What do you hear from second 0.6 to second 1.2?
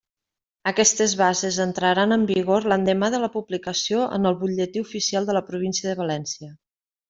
Aquestes